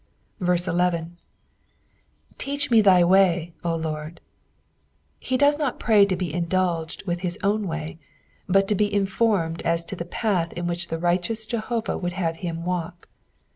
[0.41, 1.07] It."
[2.39, 4.17] Teach ma thy tray, 0 Lord.^'
[5.19, 7.99] He docs not prsy to be indulged with his own "way,
[8.49, 12.37] but to be informed as to the path in which the righteous Jeliovalt would have
[12.37, 13.09] him walk.